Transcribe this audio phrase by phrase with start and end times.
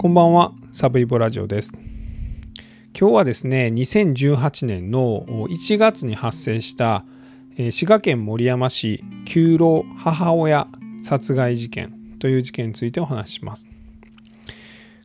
[0.00, 1.72] こんばんは、サブイボラジオです。
[2.96, 7.04] 今日はですね、2018年の1月に発生した
[7.56, 10.68] 滋賀県守山市旧老母親
[11.02, 13.66] 殺害事件という事件についてお話しします。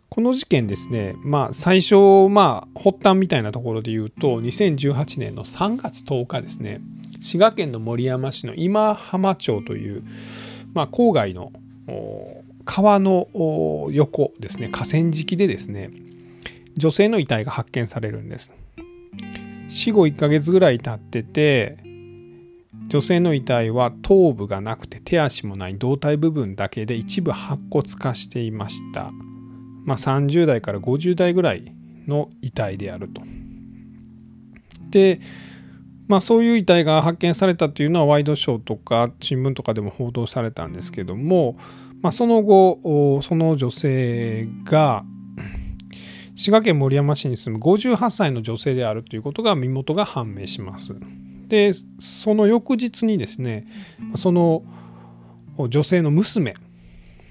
[0.09, 6.81] この事件ですね、まあ最初、まあ発端みたいなところで言うと、2018年の3月10日ですね、
[7.19, 10.03] 滋賀県の守山市の今浜町という、
[10.75, 11.51] まあ、郊外の
[12.65, 13.27] 川の
[13.91, 15.91] 横ですね河川敷でですね
[16.75, 18.51] 女性の遺体が発見されるんです。
[19.69, 21.77] 死後1ヶ月ぐらい経ってて
[22.87, 29.11] 女性の遺体は頭部がなくて手足もない胴体部分だけで一部白骨化していました。
[29.85, 31.73] まあ30代から50代ぐらい
[32.07, 33.21] の遺体であると。
[34.89, 35.19] で
[36.07, 41.55] まあそういう遺体が発見されたというのはワイドショーとか新聞とかでも報道されたんですけども
[42.03, 45.05] まあ、その後その女性が
[46.35, 50.95] 滋賀県守山市に住む58歳の女性であるということが身元が判明します。
[51.47, 53.67] でその翌日にですね
[54.15, 54.63] その
[55.69, 56.55] 女性の娘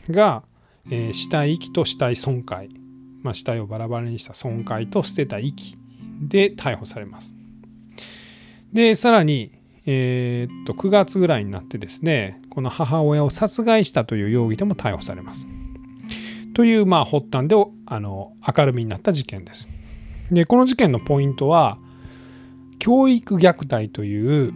[0.08, 0.42] が、
[0.90, 2.68] えー、死体遺棄と死体損壊、
[3.22, 5.74] まあ、死体をバラバラにした損壊と捨てた遺棄
[6.20, 7.34] で逮捕されます。
[8.72, 9.52] でさらに
[9.86, 15.46] えー、っと9月ぐらいになってですねこの母親を殺害したという容疑でも逮捕されます。
[16.54, 19.68] というまあ発端であの明るみになった事件です。
[20.30, 21.78] でこの事件のポイントは
[22.78, 24.52] 教育虐待という、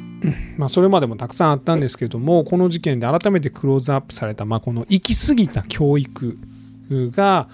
[0.57, 6.37] まあ、それまでもたくさんあったんですけれどもこの事件で改めてクローズアップされた、まあ、この行き過ぎた教育
[6.91, 7.49] が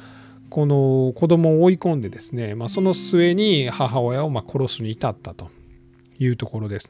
[0.49, 5.51] この子供を追い込んでですね、まあ、その末に母親をま殺すに至ったと
[6.19, 6.89] いうところです。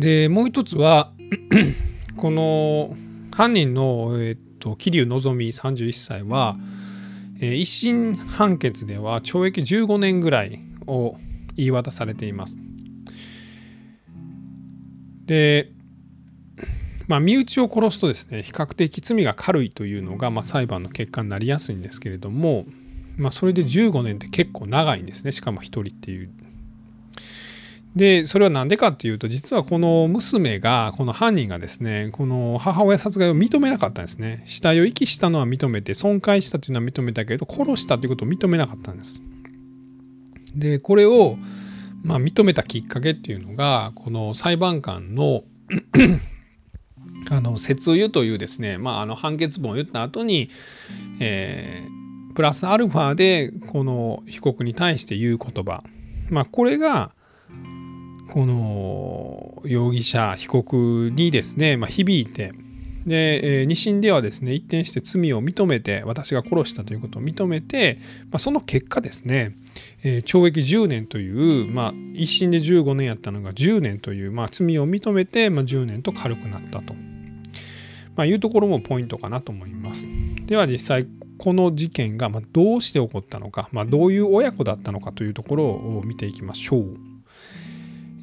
[0.00, 1.12] でもう一つは
[2.16, 2.96] この
[3.32, 6.56] 犯人の、えっと、桐生希美31歳は、
[7.38, 11.16] えー、一審判決では懲役15年ぐらいを
[11.54, 12.56] 言い渡されています。
[15.26, 15.70] で
[17.06, 22.66] まあ、身内を殺すとですね比較的罪が軽いというのが、まあ、裁判の結果になりやすいんですけれども、
[23.16, 26.30] まあ、それで15年って結構長いんですねしかも1人っていう
[27.96, 34.42] でそれは何でかっていうと実はこの娘がこの犯人がですねこの母親殺害を認めなかったんですね。
[34.46, 39.20] 死体を遺棄したのは認めて損壊したというのは認めたけど殺したということを認めなかったんです。
[40.54, 41.36] でこれを
[42.04, 45.42] まあ認めたきっかけっていうのがこの裁判官の
[47.28, 50.48] あの節油というですね、まあ、あの判決文を言った後に、
[51.20, 55.82] えー、プラスアルファでこの被告に対して言う言葉、
[56.30, 57.12] まあ、これが
[58.30, 62.52] この容疑者被告にですね、まあ、響いて
[63.06, 67.98] で、えー、2審ではですね一転して罪を認めて私が殺したということを認めて、
[68.30, 69.56] まあ、その結果ですね、
[70.04, 76.94] えー、懲役10年という、まあ、1審で15年やったのが10年という、まあ、罪を認めて、まあ、10年と軽くなったと、
[78.14, 80.06] まあ、いうところもポイントかなと思います。
[80.46, 81.06] では実際
[81.38, 87.09] この事件がどうして起こったのか、まあ、どういう親子だったのかというところを見ていきましょう。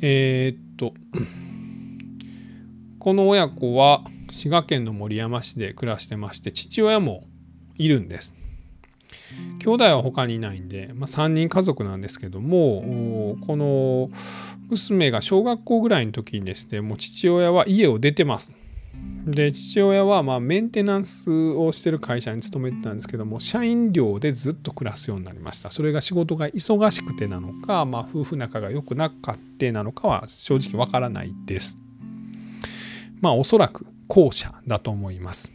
[0.02, 0.94] えー、っと
[3.00, 7.24] この親子は滋賀県の守山市で暮らしてまして父親も
[7.76, 8.36] いるんです。
[9.60, 14.10] 兄弟は他にいないんで、まあ、3人家族なんですけどもこの
[14.70, 18.54] 娘が小学校ぐらいの時にですねもう父親は家を出てます。
[19.28, 25.70] で父親はまメンテナンスをしてる会社に勤めてたんですけども社員寮でずっと暮らすようになりました。
[25.70, 31.78] それが仕事が忙しくてなのか、まあ、夫婦仲が良くなかってなのかは正直わからないです。
[33.20, 35.54] まあおそらく後者だと思います。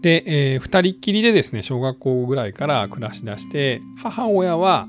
[0.00, 4.88] で、えー、2人っきりでですね小学校ぐらいから暮らしだして母親は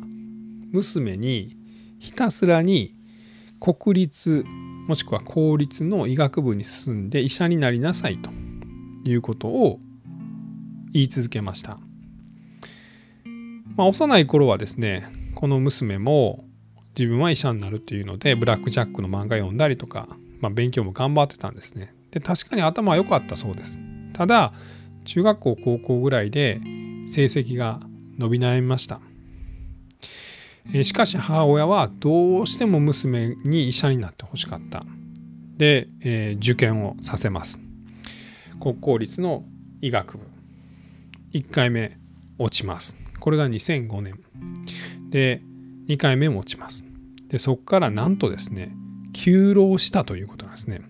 [0.71, 1.55] 娘に
[1.99, 2.95] ひたすらに
[3.59, 4.43] 国立
[4.87, 8.29] もしくは公立の医学部に進んで医者になりなさいと
[9.05, 9.79] いうことを
[10.91, 11.79] 言い続けました。
[13.75, 16.45] まあ、幼い頃はですねこの娘も
[16.97, 20.07] 自分は医者になるというのでブラック・ジャックの漫画読んだりとか、
[20.39, 21.93] まあ、勉強も頑張ってたんですね。
[22.11, 23.79] で確かに頭は良かったそうです。
[24.13, 24.53] ただ
[25.05, 26.61] 中学校高校ぐらいで
[27.07, 27.79] 成績が
[28.17, 29.01] 伸び悩みました。
[30.83, 34.85] しかし母親はどうしても娘に医者になってほしかった。
[35.57, 37.59] で、えー、受験をさせます。
[38.59, 39.43] 国公立の
[39.81, 40.25] 医学部。
[41.33, 41.97] 1回目
[42.37, 42.97] 落ちます。
[43.19, 44.19] これが2005年。
[45.09, 45.41] で、
[45.87, 46.85] 2回目も落ちます。
[47.27, 48.71] で、そこからなんとですね、
[49.13, 50.81] 休労したということなんですね。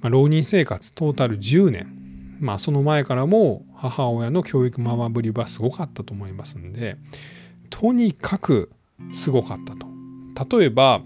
[0.00, 2.02] まあ、浪人生活トータル10年。
[2.40, 6.96] まあその前からも母親の教育ママぶりはすごかったと思いますんで
[7.72, 8.70] とにかく
[9.14, 10.58] すごかったと。
[10.58, 11.02] 例えば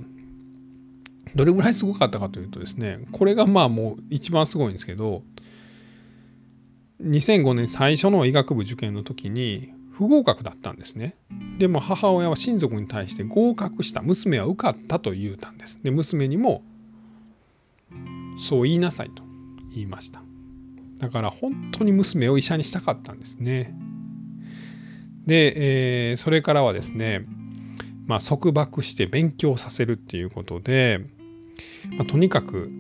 [1.35, 5.23] どれぐらいすごかったかというとですねこれがまあもう一番すごいんですけど
[7.03, 11.15] 2005年最初の医学部受験の時に不合格だったんですね。
[11.59, 15.83] でも母親は親族に対して合格した娘は受かったと言うたんです。
[15.83, 16.63] で娘にも
[18.39, 19.23] そう言いなさいと
[19.73, 20.23] 言いました。
[20.99, 23.75] だから本当に娘を医者にしたかったんですね。
[25.27, 27.23] で、えー、それからはですね
[28.07, 31.01] まあ束縛して勉強させるっていうことで、
[31.97, 32.71] まあ、とにかく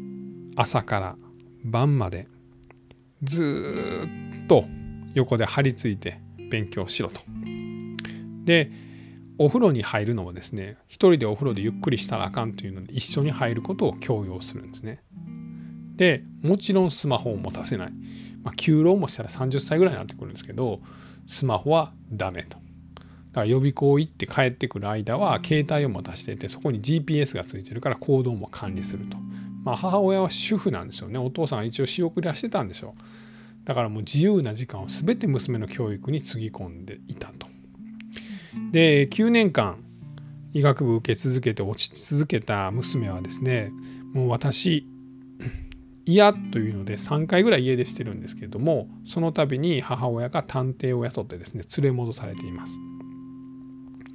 [0.56, 1.16] 朝から
[1.64, 2.28] 晩まで
[3.22, 4.06] ず
[4.44, 4.64] っと
[5.14, 6.20] 横で張り付いて
[6.50, 7.20] 勉強しろと。
[8.44, 8.70] で
[9.38, 15.02] お風呂に入るのもですね一人でお風呂でゆっくりしたらあかんというので一緒に入ることを強要するんですね。
[15.96, 17.92] でもちろんスマホを持たせない。
[18.42, 20.81] まあ、休労もしたら30歳ぐらいになってくるんですけど
[21.26, 22.58] スマホはダメと。
[22.58, 22.62] だ
[23.34, 29.19] から予備校行って帰ってくる間は携帯を持たせててそこに GPS がついてるから行動も管理すると。
[29.62, 31.19] まあ母親は主婦なんですよね。
[31.19, 33.00] お父さんは一応仕送りはしてたんでしょう。
[33.67, 37.49] だからもう自由な時間を全て娘の教育につぎ込んでいたと。
[38.70, 39.84] で9年間
[40.55, 43.70] 医学部受け続けて落ち続けた娘はですね
[44.14, 44.87] もう私
[46.06, 52.78] 嫌というので3回ぐらい家出してるんですけれどもその度に母親が探偵を雇ってですね連れ戻されています。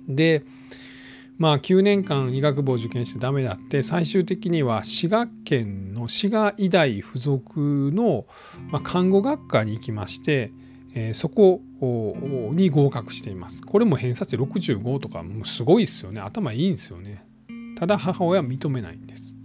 [0.07, 0.43] で
[1.38, 8.27] まあ9年間医学部を受験してダメだって最終的には滋賀県の滋賀医大附属の、
[8.83, 10.51] 看護学科に行きまして、
[11.13, 11.61] そこ
[12.53, 13.63] に合格しています。
[13.63, 17.25] これも偏差値65とかもうすごいですよね頭いいんですよね。
[17.75, 19.35] ただ母親は認めないんです。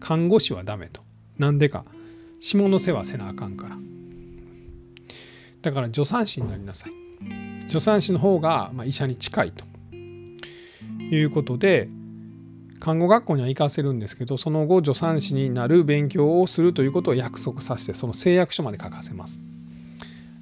[0.00, 1.02] 看護師はダメと。
[1.38, 1.84] なんでか。
[2.40, 3.76] 下の世話せなあかんから。
[5.62, 6.92] だから助産師になりなさい。
[7.68, 9.64] 助産師の方が、まあ、医者に近いと。
[11.16, 11.88] いうことで
[12.80, 19.40] 看護学校には行かせるんですけどその後助産師になる勉強をするということを約束させてその誓約書まで書かせます。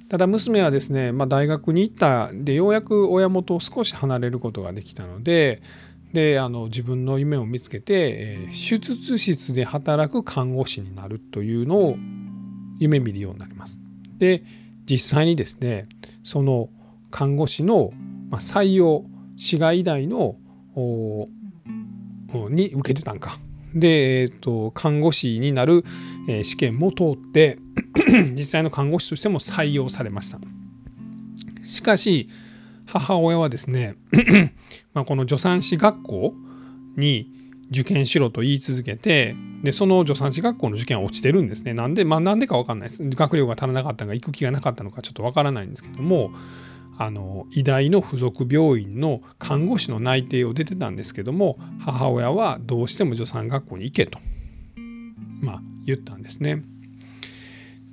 [0.09, 5.61] ただ娘はですね、まあ、大学に行ったでようやく親元を少し離れることができたので
[6.13, 11.95] であの自分の夢を見つけて、え、手術室で働く看護師になるというのを
[12.79, 13.79] 夢見るようになります。
[14.17, 14.43] で
[14.85, 15.85] 実際にですね
[16.23, 16.69] その
[17.11, 17.91] 看護師の
[18.31, 19.05] 採用
[19.37, 20.35] 市外医大の
[22.49, 23.39] に受けてたんか。
[23.73, 25.83] で、えーと、看護師になる、
[26.27, 27.57] え、試験も通って
[28.35, 30.39] 実際の看護師としても採用されました。
[31.63, 32.27] しかし
[32.93, 33.95] 母親はですね
[34.93, 36.33] まこの助産師学校
[36.97, 37.31] に
[37.71, 46.31] 受験しろと言い続けてでその助産師学校の受験は落ちてるんですねなんでまあなんでか分かんないです学力が足らなかったのか行く気がなかったのかちょっと分からないんですけども
[46.97, 54.19] あの医大の附属病院の看護師の内定を出てたんですけども母親はどうしても助産学校に行けと
[55.39, 56.63] まあ言ったんですね。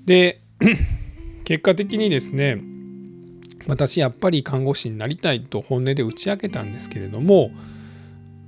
[0.05, 0.43] で
[1.45, 2.61] 結果的にですね
[3.69, 7.51] 私やっぱり看護師になりたいと本音で打ち明けたんですけれども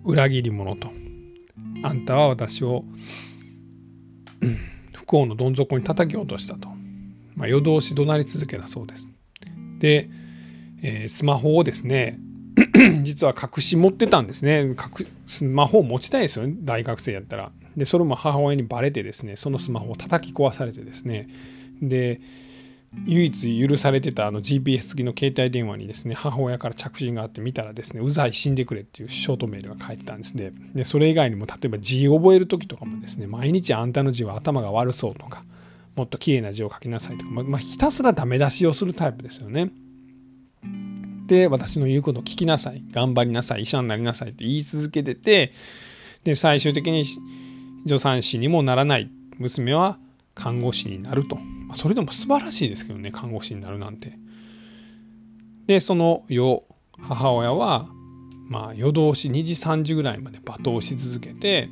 [0.04, 0.90] 裏切り者と。
[1.82, 2.84] あんたは私を
[4.94, 6.68] 不幸のどん底に叩き落としたと、
[7.36, 9.08] まあ、夜通し怒鳴り続けたそうです。
[9.78, 10.08] で、
[10.82, 12.18] えー、スマホをですね
[13.02, 14.74] 実は隠し持ってたんですね。
[15.26, 16.54] スマホを持ちたいですよね。
[16.60, 17.52] 大学生やったら。
[17.76, 21.28] でそれも母親にバレてですねそのスマホを叩き壊されてですね。
[21.82, 22.20] で
[23.06, 30.34] 唯一許されてたあの GPS 付きの携帯電話にですね母親から着信があって見たらですねうざい死んでくれっていうショートメールが返ってたんです。
[30.34, 35.42] ねでそれ以外にも例えば字を覚える時とかもですね毎日あんたの字は頭が悪そうとか
[35.94, 39.70] もっと綺麗な字を書きなさいとか、まあ、ひたすらダメ出しをするタイプですよね。
[41.26, 45.52] で私の言うことを聞きなさい頑張りなさい医者になりなさいと言い続けてて
[46.24, 47.04] で最終的に
[47.86, 49.96] 助産師にもならない娘は
[50.34, 51.38] 看護師になると。
[51.70, 54.12] まあ、それでも素晴らしいですけどね看護師になるなんて。
[55.66, 56.60] でその夜
[56.98, 57.88] 母親は、
[58.48, 61.68] まあ、夜通し2時3時ぐらいまで罵倒し続けて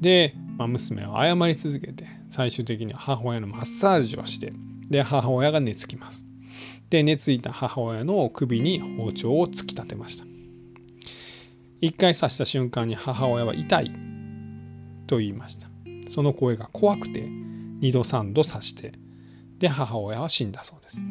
[0.00, 4.52] で、まあ、娘は謝り続けて最終的には母親のマッサージをして
[4.88, 6.26] で母親が寝つきます。
[6.88, 10.24] で寝ついた母親の首に包丁を突き立てました。
[11.80, 13.92] 一回刺した瞬間に母親は痛い
[15.06, 15.68] と言いました。
[16.08, 18.90] その声が怖くて2度3度刺して
[19.60, 21.04] で母親は死んだそうです。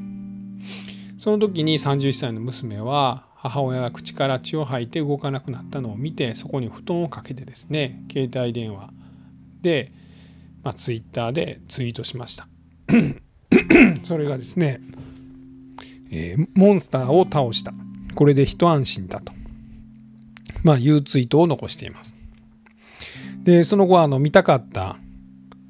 [1.18, 8.92] その時に31歳の娘は母親が口から血を吐いて動かなくなったのを見てそこに布団をかけてですね携帯電話
[9.62, 9.90] で、
[10.64, 12.48] まあ、ツイッターでツイートしました。
[14.04, 14.82] それがですね、
[16.12, 17.72] えー、モンスターを倒した。
[18.16, 19.32] これで一安心だと、
[20.64, 22.16] まあ、いうツイートを残しています。
[23.44, 24.98] でその後あの見たかった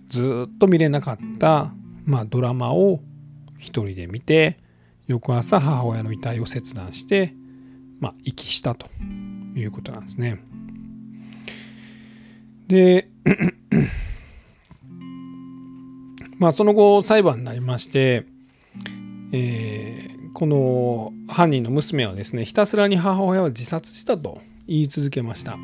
[0.08, 1.72] ずっと見れなかった、
[2.10, 3.02] まあ、ドラマを
[3.60, 4.58] 一人で見て
[5.06, 7.36] 翌朝母親の遺体を切断して、
[8.00, 8.88] まあ、遺棄したと
[9.56, 10.44] いうことなんですね。
[12.68, 13.08] で
[16.40, 18.26] まあその後裁判になりまして、
[19.32, 25.58] えー、この犯人の娘はですねひたすらに母親は自殺したと言い続けました。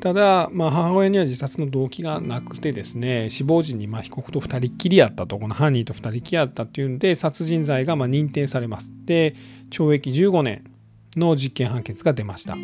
[0.00, 8.92] ただ、まあ、母親には自殺の動機がなくてですね死亡時にま被告と2人っきりやったとこの犯人と2人きりやったっていうんで殺人罪がま認定されます。
[9.04, 9.34] で
[9.70, 10.64] 懲役15年
[11.16, 12.56] の実刑判決が出ました、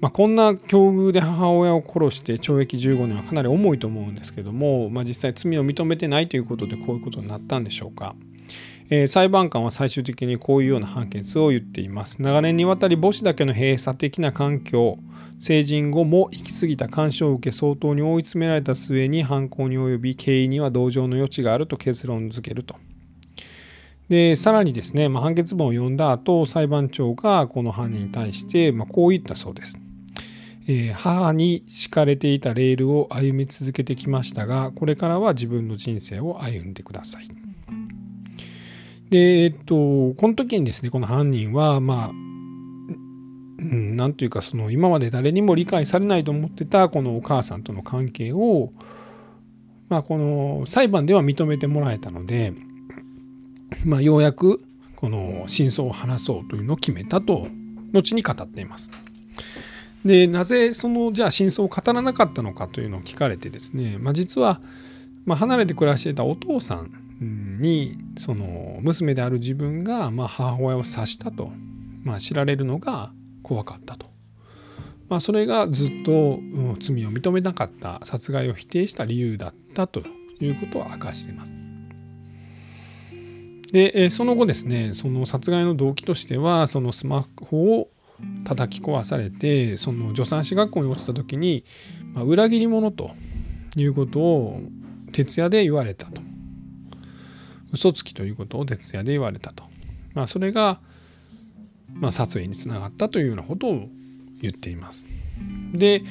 [0.00, 8.14] まあ、こんな境遇で母親を殺して懲役15年はかなり重いと思うんですけども、まあ、実際罪を認めてないということでこういうことになったんでしょうか。
[8.92, 12.20] えー、裁判官は最終的にこういうような判決を言っています。
[12.20, 14.98] 長年にわたり母子だけの閉鎖的な環境、
[15.38, 22.74] 成人後も行き過ぎた干渉を受け相当に追い詰められた末に犯行に及び経緯には同情の余地があると結論付けると。
[24.10, 29.78] でさらにですね、まあ、判決文を読んだ後裁判長がこの犯人に対して、まあ、こう言ったそうです。
[30.66, 37.49] えー、母に敷かれていたレールを歩み続けてきましたがこれからは自分の人生を歩んでください。
[39.10, 48.70] で、えっと、この時にですね、この犯人は、まあ、うん、なんというか、その今まで誰にも理解されないと思ってたこのお母さんとの関係を、
[49.88, 52.54] まあ、この裁判では認めてもらえたので、
[53.84, 54.64] まあ、ようやく
[54.94, 57.48] この真相を話そうというのを決めたと、
[57.92, 58.92] 後に語っています。
[60.04, 64.60] で、なぜその、じゃあ真相を語らなかったのかというのを聞かれてですね、まあ、実は、
[65.26, 71.50] まあ、離れて暮らしていたお父さんにその娘である自分がま母親を刺したと、
[72.02, 73.12] まあ、知られるのが
[73.42, 74.06] 怖かったと、
[75.08, 76.40] まあ、それがずっと
[76.80, 80.02] 罪を認めなかった殺害を否定した理由だったと。
[80.44, 81.52] いうことを明かしています。
[83.72, 87.88] でその後ですねその殺害の動機としてはそのスマホを
[88.44, 91.64] 叩き壊されてその助産師学校に落ちた時に、
[92.12, 93.12] まあ、裏切り者と
[93.76, 94.60] いうことを
[95.12, 96.19] 徹夜で言われたと。
[97.72, 99.64] 嘘つきということを徹夜で言われたと、
[100.14, 100.80] まあ、それが、
[101.92, 103.86] まあ、殺意につながったというようなことを
[104.40, 105.06] 言っています。
[105.72, 106.02] で、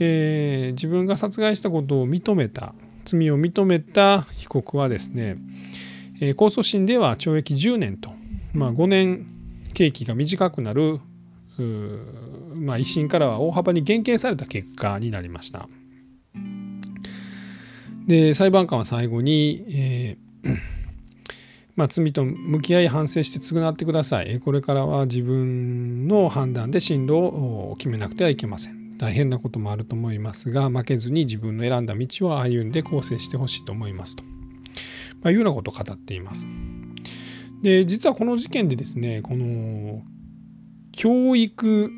[0.00, 2.74] えー、自分が殺害したことを認めた
[3.04, 5.36] 罪を認めた被告はですね、
[6.20, 8.10] えー、控訴審では懲役10年と、
[8.52, 9.26] まあ、5年
[9.74, 11.00] 刑期が短くなる
[12.54, 15.68] まあ、一審からは大幅に減刑された結果になりました。
[18.06, 20.27] で裁判官は最後に、えー
[21.78, 24.40] まあ、罪と向き合い反省して償ってください。
[24.40, 28.98] これからは自分の判断で進路を決めなくてはいけません。
[28.98, 36.48] 大変なこともあると思いますが、負けずに自分の選んだ道を歩んで構成してほしいと思いますと、まあ、いうようなことを語っています。
[37.62, 40.02] で、実はこの事件でですね、この
[40.90, 41.92] 教育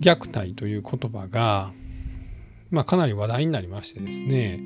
[0.00, 1.70] 虐待という言葉が、
[2.72, 4.60] まあ、かなり話題になりましてですね、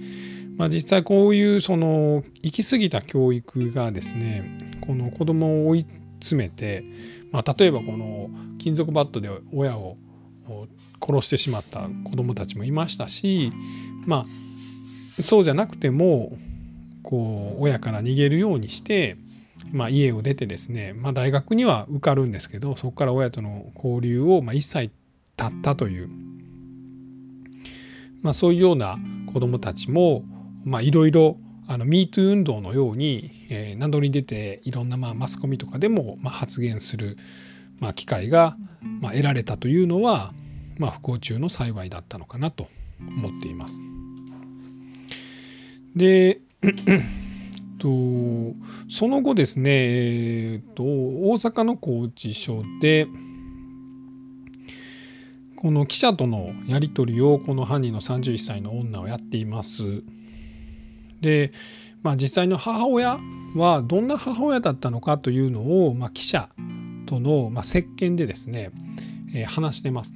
[0.58, 5.86] まあ、実際こういうその行き過ぎた教育がですねこの子供を追い
[6.18, 6.84] 詰めて、
[7.30, 9.96] まあ、例えばこの金属バットで親を
[11.00, 13.52] 殺してしまった子供たちもいましたし
[14.04, 14.26] ま
[15.18, 16.36] あそうじゃなくても
[17.04, 19.16] こう親から逃げるようにして、
[19.70, 24.90] まあ、家を出てですね、まあ、大学には受かるんですけどそこから親との交流をまあ一切
[25.36, 26.08] 断ったという、
[28.22, 28.98] まあ、そういうような
[29.32, 30.24] 子供たちも
[30.82, 37.16] いろいろあの MeToo 運動のように、えー、名乗り出ていろんなまあマスコミとかでもまあ発言する、
[37.80, 38.56] まあ、機会が
[39.00, 40.32] まあ得られたというのは、
[40.78, 42.68] まあ、不幸中の幸いだったのかなと
[43.00, 43.80] 思っています。
[45.94, 46.40] で
[47.78, 47.88] と
[48.88, 53.06] その後ですね、えーと、大阪の拘置所で
[55.56, 60.02] この記者とのやり取りをこの犯人の31歳の女はやっています。
[61.20, 61.52] で、
[62.02, 63.18] まあ、実際の母親
[63.54, 66.48] はどんな母親だったのかというのを、まあ、記者
[67.06, 68.70] との、まあ、接見でですね、
[69.34, 70.14] えー、話してます。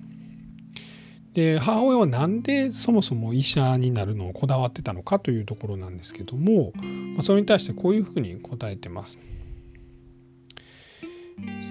[1.34, 6.72] で母親は何でそもそも医者になるのをこだわってたのかというところなんですけども、
[7.14, 9.18] まあ、それに対してこういうふうに答えてます。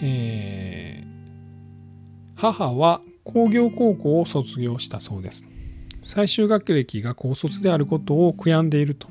[0.04, 5.46] えー、母は工業高校を卒業したそうです。
[6.02, 9.08] 最終学歴が高卒であることを悔やんでいると。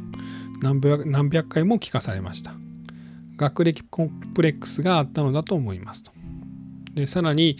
[0.62, 0.80] 何
[1.30, 2.52] 百回も聞かされました。
[3.36, 6.12] 学歴コンプレックスがあったのだと思いますと。
[6.94, 7.56] でさらに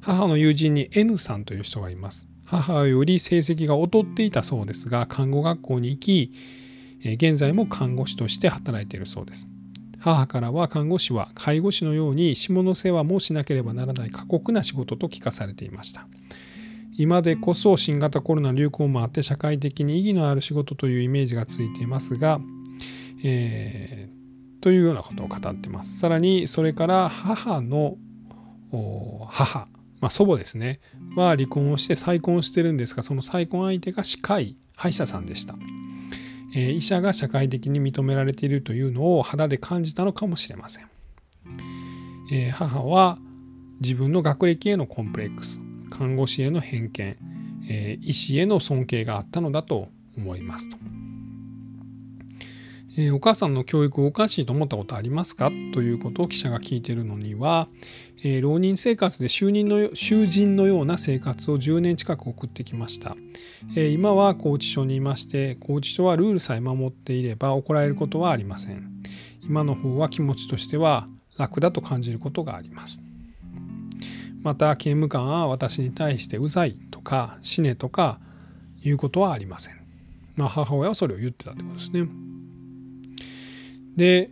[0.00, 2.26] 母の友人に N さんという人がいます。
[2.44, 6.32] 母より成績が劣っていたそうですが看護学校に行き
[7.04, 9.46] 現在も看護師として働いているそうです。
[9.98, 16.06] 母からは看護師は介護士のように下の世話もしなければならない過酷な仕事と聞かされていました。
[16.98, 22.40] 今でこそ新型コロナ流行もあって社会的に意義のある仕事というイメージがついていますが、
[23.24, 26.00] えー、というようなことを語ってます。
[26.00, 27.96] さらにそれから母の
[29.28, 29.68] 母、
[30.00, 30.80] まあ、祖母ですね。
[31.14, 35.54] は離婚をして再婚してるんですがその再婚相手が歯科医歯医者さんでした。
[36.56, 40.86] え医者が社会的に認められているというのを肌で感じたのかもしれません、
[42.32, 43.18] え母は
[43.80, 45.60] 自分の学歴へのコンプレックス。
[45.98, 47.16] 看護師への偏見、
[47.68, 50.76] え医師への尊敬があったのだと思いますと、
[52.96, 55.50] えお母さんの教育をおかしいと思ったことありますか？
[55.74, 57.66] ということを記者が聞いているのには、
[58.22, 63.16] え浪人生活で囚人の囚人のような生活を10年近く送ってきました、
[63.74, 69.02] え今は拘置所にいまして拘置所はルールさえ守っていれば怒られることはありません。
[69.42, 73.02] 今の方は気持ちとしては楽だと感じることがあります。
[74.42, 78.20] また刑務官は私に対してうざいとか死ねとか
[78.82, 79.74] いうことはありません
[80.36, 82.08] まあ母親はそれを言ってたってことですね
[83.96, 84.30] で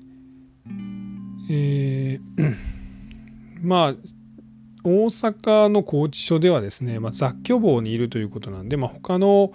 [1.50, 2.76] えー
[3.62, 3.94] まあ
[4.84, 9.52] 大阪の拘置所ではですね、まあ、雑居房にいるということなんで、まあ、他の、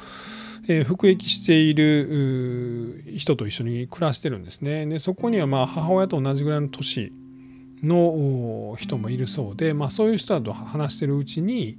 [0.67, 4.85] えー、服役している人と一緒に暮らしてるんですね。
[4.85, 7.13] でそこにはまあ母親と同じぐらいの年
[7.83, 11.77] の人もいるそうで、まあ、そういう人だと話してるうちに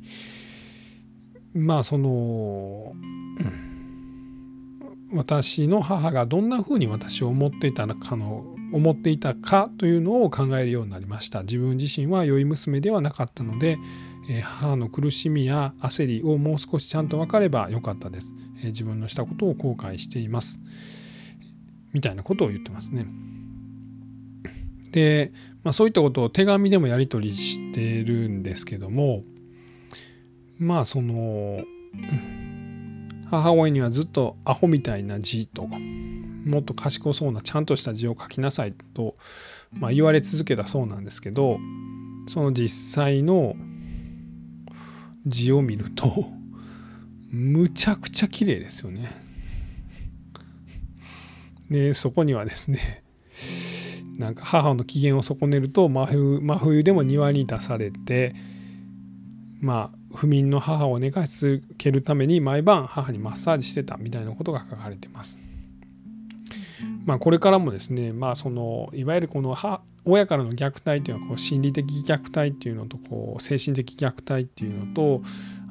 [1.54, 2.94] まあその、
[5.12, 11.43] 私の母がどんなふうに私を思っていたのかの思っていたかというのを考えるようになりました。
[11.43, 13.76] 自分自身は良い娘ではなかったので
[14.43, 18.32] 母の苦しみや焦りをもう少しちゃんと分かればよかったです。
[18.65, 20.58] 自分のしたことを後悔しています。
[21.93, 23.04] みたいなことを言ってますね。
[24.93, 25.33] で、
[25.65, 29.25] まあ、そういったことを手紙でもやり取りしてるんですけども
[30.59, 31.65] まあその
[33.31, 39.17] 母親にはずっとアホみたいな字ともっと賢そうなちゃんとした字を書きなさいと、
[39.73, 41.59] まあ、言われ続けたそうなんですけど
[42.28, 43.57] その実際の
[45.26, 46.26] 字を見ると
[47.31, 49.11] むちゃくちゃ綺麗ですよね。
[51.71, 53.01] でそこにはですね
[54.19, 58.35] なんか母の機嫌を損ねると真冬真冬でも庭に出されて
[59.61, 65.39] まあ不眠の母を寝かし続けるために毎晩母にマッサージしてたみたいなことが書かれてます。
[67.05, 69.57] まあ、これからもですね、まあ、そのいわゆるこの
[70.05, 75.23] 親からの虐待というのはこう心理的虐待っていうのとこう精神的虐待っていうのと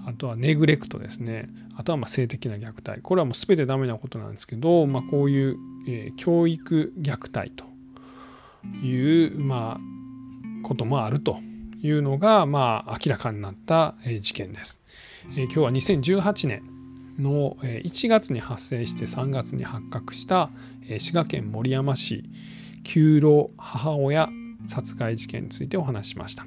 [0.05, 7.65] あとはネグレクトですねあとはま性的な虐待これはもう全てダメなことなんですけど、まあ、こういう、えー、教育虐待と
[8.83, 11.39] いう、まあ、こともあると
[11.81, 14.81] いうのが、まあ、明らかになった事件です。
[15.37, 16.63] え、今日は2018年
[17.19, 20.49] の1月に発生して3月に発覚した
[20.99, 22.23] 滋賀県守山市
[22.83, 24.29] 旧老母親
[24.67, 26.45] 殺害事件についてお話しました。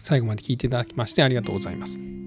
[0.00, 2.19] 最後まで聞いていただきましてありがとうございます。